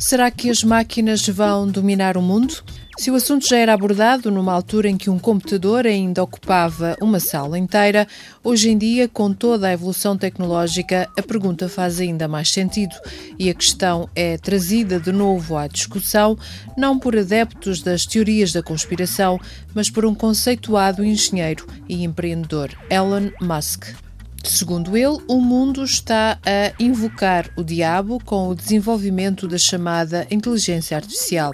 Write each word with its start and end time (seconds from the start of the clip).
Será 0.00 0.30
que 0.30 0.48
as 0.48 0.64
máquinas 0.64 1.28
vão 1.28 1.68
dominar 1.68 2.16
o 2.16 2.22
mundo? 2.22 2.64
Se 2.96 3.10
o 3.10 3.14
assunto 3.14 3.46
já 3.46 3.58
era 3.58 3.74
abordado 3.74 4.30
numa 4.30 4.50
altura 4.50 4.88
em 4.88 4.96
que 4.96 5.10
um 5.10 5.18
computador 5.18 5.86
ainda 5.86 6.22
ocupava 6.22 6.96
uma 7.02 7.20
sala 7.20 7.58
inteira, 7.58 8.08
hoje 8.42 8.70
em 8.70 8.78
dia, 8.78 9.06
com 9.08 9.30
toda 9.30 9.68
a 9.68 9.72
evolução 9.72 10.16
tecnológica, 10.16 11.06
a 11.18 11.22
pergunta 11.22 11.68
faz 11.68 12.00
ainda 12.00 12.26
mais 12.26 12.50
sentido 12.50 12.96
e 13.38 13.50
a 13.50 13.54
questão 13.54 14.08
é 14.14 14.38
trazida 14.38 14.98
de 14.98 15.12
novo 15.12 15.54
à 15.58 15.66
discussão, 15.66 16.36
não 16.78 16.98
por 16.98 17.14
adeptos 17.14 17.82
das 17.82 18.06
teorias 18.06 18.52
da 18.52 18.62
conspiração, 18.62 19.38
mas 19.74 19.90
por 19.90 20.06
um 20.06 20.14
conceituado 20.14 21.04
engenheiro 21.04 21.66
e 21.86 22.04
empreendedor, 22.04 22.70
Elon 22.90 23.30
Musk. 23.38 24.09
Segundo 24.42 24.96
ele, 24.96 25.18
o 25.28 25.40
mundo 25.40 25.84
está 25.84 26.38
a 26.44 26.72
invocar 26.82 27.50
o 27.56 27.62
diabo 27.62 28.18
com 28.24 28.48
o 28.48 28.54
desenvolvimento 28.54 29.46
da 29.46 29.58
chamada 29.58 30.26
inteligência 30.30 30.96
artificial. 30.96 31.52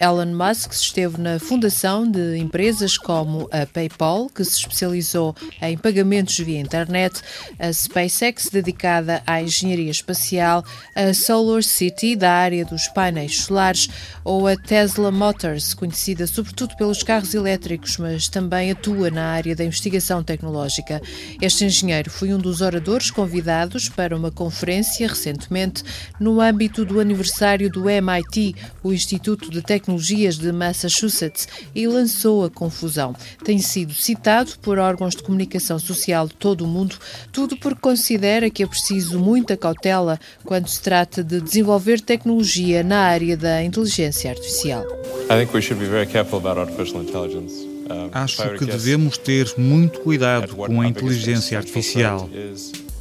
Elon 0.00 0.34
Musk 0.34 0.72
esteve 0.72 1.20
na 1.20 1.38
fundação 1.38 2.08
de 2.08 2.36
empresas 2.36 2.98
como 2.98 3.48
a 3.50 3.66
PayPal, 3.66 4.28
que 4.28 4.44
se 4.44 4.58
especializou 4.58 5.34
em 5.62 5.76
pagamentos 5.76 6.38
via 6.38 6.60
internet, 6.60 7.20
a 7.58 7.72
SpaceX, 7.72 8.48
dedicada 8.50 9.22
à 9.26 9.42
engenharia 9.42 9.90
espacial, 9.90 10.64
a 10.94 11.14
Solar 11.14 11.62
City, 11.62 12.14
da 12.14 12.32
área 12.32 12.64
dos 12.64 12.86
painéis 12.88 13.40
solares, 13.40 13.88
ou 14.22 14.46
a 14.46 14.56
Tesla 14.56 15.10
Motors, 15.10 15.74
conhecida 15.74 16.26
sobretudo 16.26 16.76
pelos 16.76 17.02
carros 17.02 17.34
elétricos, 17.34 17.96
mas 17.96 18.28
também 18.28 18.70
atua 18.70 19.10
na 19.10 19.26
área 19.26 19.56
da 19.56 19.64
investigação 19.64 20.22
tecnológica. 20.22 21.00
Este 21.40 21.64
engenheiro 21.64 22.10
foi 22.10 22.25
foi 22.26 22.34
um 22.34 22.38
dos 22.38 22.60
oradores 22.60 23.08
convidados 23.08 23.88
para 23.88 24.16
uma 24.16 24.32
conferência 24.32 25.06
recentemente 25.06 25.84
no 26.18 26.40
âmbito 26.40 26.84
do 26.84 26.98
aniversário 26.98 27.70
do 27.70 27.88
MIT, 27.88 28.56
o 28.82 28.92
Instituto 28.92 29.48
de 29.48 29.62
Tecnologias 29.62 30.36
de 30.36 30.50
Massachusetts, 30.50 31.46
e 31.72 31.86
lançou 31.86 32.44
a 32.44 32.50
confusão. 32.50 33.14
Tem 33.44 33.58
sido 33.58 33.94
citado 33.94 34.54
por 34.60 34.76
órgãos 34.76 35.14
de 35.14 35.22
comunicação 35.22 35.78
social 35.78 36.26
de 36.26 36.34
todo 36.34 36.64
o 36.64 36.66
mundo, 36.66 36.96
tudo 37.30 37.56
porque 37.58 37.80
considera 37.80 38.50
que 38.50 38.64
é 38.64 38.66
preciso 38.66 39.20
muita 39.20 39.56
cautela 39.56 40.18
quando 40.44 40.66
se 40.66 40.80
trata 40.80 41.22
de 41.22 41.40
desenvolver 41.40 42.00
tecnologia 42.00 42.82
na 42.82 43.02
área 43.02 43.36
da 43.36 43.62
inteligência 43.62 44.30
artificial. 44.30 44.84
I 45.30 45.38
think 45.38 45.54
we 45.54 45.62
should 45.62 45.80
be 45.80 45.88
very 45.88 46.06
careful 46.06 46.40
about 46.40 46.58
artificial 46.58 47.02
intelligence. 47.02 47.65
Acho 48.12 48.50
que 48.58 48.64
devemos 48.64 49.18
ter 49.18 49.52
muito 49.56 50.00
cuidado 50.00 50.56
com 50.56 50.80
a 50.80 50.86
inteligência 50.86 51.58
artificial. 51.58 52.28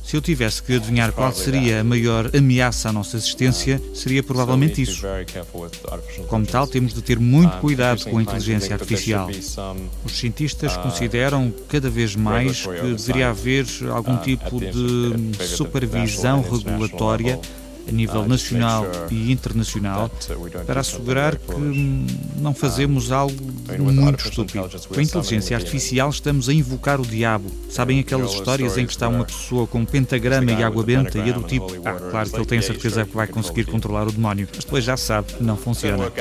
Se 0.03 0.15
eu 0.15 0.21
tivesse 0.21 0.61
que 0.61 0.75
adivinhar 0.75 1.11
qual 1.11 1.33
seria 1.33 1.81
a 1.81 1.83
maior 1.83 2.29
ameaça 2.35 2.89
à 2.89 2.93
nossa 2.93 3.17
existência, 3.17 3.81
seria 3.91 4.21
provavelmente 4.21 4.79
isso. 4.79 5.03
Como 6.27 6.45
tal, 6.45 6.67
temos 6.67 6.93
de 6.93 7.01
ter 7.01 7.19
muito 7.19 7.57
cuidado 7.57 8.05
com 8.05 8.19
a 8.19 8.21
inteligência 8.21 8.75
artificial. 8.75 9.27
Os 10.05 10.11
cientistas 10.19 10.77
consideram 10.77 11.51
cada 11.67 11.89
vez 11.89 12.15
mais 12.15 12.61
que 12.61 12.93
deveria 12.95 13.29
haver 13.29 13.65
algum 13.89 14.17
tipo 14.17 14.59
de 14.59 15.45
supervisão 15.47 16.43
regulatória 16.43 17.39
a 17.87 17.91
nível 17.91 18.27
nacional 18.27 18.85
e 19.11 19.31
internacional 19.31 20.09
para 20.65 20.81
assegurar 20.81 21.35
que 21.37 21.53
não 22.37 22.53
fazemos 22.53 23.11
algo 23.11 23.35
muito 23.79 24.27
estúpido. 24.27 24.69
Com 24.87 24.99
a 24.99 25.03
inteligência 25.03 25.57
artificial 25.57 26.09
estamos 26.09 26.49
a 26.49 26.53
invocar 26.53 26.99
o 26.99 27.05
diabo. 27.05 27.51
Sabem 27.69 27.99
aquelas 27.99 28.33
histórias 28.33 28.77
em 28.77 28.85
que 28.85 28.91
está 28.91 29.07
uma 29.07 29.25
pessoa 29.25 29.67
com 29.67 29.79
um 29.79 29.85
pentagrama 29.85 30.51
e 30.51 30.63
água 30.63 30.83
benta 30.83 31.17
e 31.19 31.29
é 31.29 31.33
do 31.33 31.43
tipo, 31.43 31.67
ah, 31.85 31.93
claro 32.11 32.29
que 32.29 32.35
ele 32.35 32.45
tem 32.45 32.59
a 32.59 32.61
certeza 32.61 33.05
que 33.05 33.15
vai 33.15 33.27
conseguir 33.27 33.65
controlar 33.65 34.07
o 34.07 34.11
demónio, 34.11 34.47
mas 34.53 34.63
depois 34.63 34.83
já 34.83 34.97
sabe 34.97 35.33
que 35.33 35.43
não 35.43 35.57
funciona. 35.57 36.11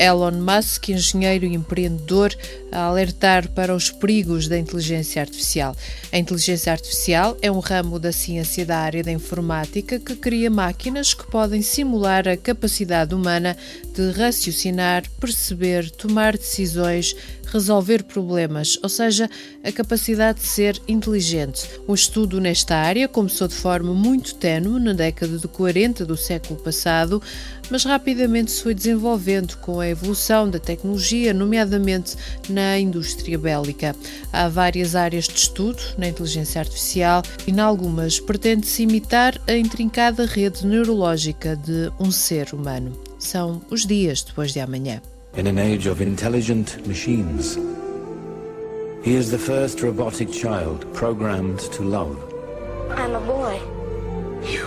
Elon 0.00 0.40
Musk, 0.40 0.88
engenheiro 0.88 1.44
e 1.44 1.54
empreendedor, 1.54 2.34
a 2.72 2.84
alertar 2.84 3.48
para 3.50 3.74
os 3.74 3.90
perigos 3.90 4.48
da 4.48 4.58
inteligência 4.58 5.20
artificial. 5.20 5.76
A 6.10 6.16
inteligência 6.16 6.72
artificial 6.72 7.36
é 7.42 7.52
um 7.52 7.58
ramo 7.58 7.98
da 7.98 8.10
ciência 8.10 8.64
da 8.64 8.78
área 8.78 9.02
da 9.02 9.12
informática 9.12 9.98
que 9.98 10.16
cria 10.16 10.48
máquinas 10.48 11.12
que 11.12 11.30
podem 11.30 11.60
simular 11.60 12.26
a 12.26 12.36
capacidade 12.36 13.14
humana 13.14 13.54
de 13.94 14.10
raciocinar, 14.12 15.04
perceber, 15.20 15.90
tomar 15.90 16.38
decisões, 16.38 17.14
resolver 17.52 18.04
problemas, 18.04 18.78
ou 18.82 18.88
seja, 18.88 19.28
a 19.62 19.72
capacidade 19.72 20.40
de 20.40 20.46
ser 20.46 20.80
inteligente. 20.86 21.68
O 21.86 21.94
estudo 21.94 22.40
nesta 22.40 22.76
área 22.76 23.08
começou 23.08 23.48
de 23.48 23.54
forma 23.54 23.92
muito 23.92 24.34
ténue 24.36 24.80
na 24.80 24.92
década 24.92 25.36
de 25.36 25.48
40 25.48 26.06
do 26.06 26.16
século 26.16 26.60
passado, 26.60 27.20
mas 27.68 27.84
rapidamente 27.84 28.52
se 28.52 28.62
foi 28.62 28.74
desenvolvendo 28.74 29.56
com 29.58 29.80
a 29.80 29.89
evolução 29.90 30.48
da 30.48 30.58
tecnologia, 30.58 31.34
nomeadamente 31.34 32.16
na 32.48 32.78
indústria 32.78 33.38
bélica. 33.38 33.94
Há 34.32 34.48
várias 34.48 34.94
áreas 34.94 35.24
de 35.24 35.34
estudo 35.34 35.82
na 35.98 36.08
inteligência 36.08 36.60
artificial 36.60 37.22
e, 37.46 37.50
em 37.50 37.60
algumas, 37.60 38.18
pretende-se 38.18 38.82
imitar 38.82 39.40
a 39.46 39.52
intrincada 39.52 40.24
rede 40.24 40.66
neurológica 40.66 41.56
de 41.56 41.92
um 41.98 42.10
ser 42.10 42.54
humano. 42.54 42.92
São 43.18 43.60
os 43.70 43.86
dias 43.86 44.22
depois 44.22 44.52
de 44.52 44.60
amanhã. 44.60 45.02
In 45.36 45.46
an 45.46 45.60
age 45.60 45.88
of 45.88 46.02
intelligent 46.02 46.76
machines, 46.88 47.56
he 49.04 49.14
is 49.14 49.30
the 49.30 49.38
first 49.38 49.80
robotic 49.82 50.32
child 50.32 50.84
programmed 50.92 51.60
to 51.72 51.84
love. 51.84 52.16
I'm 52.96 53.14
a 53.14 53.20
boy. 53.20 53.60
You 54.42 54.66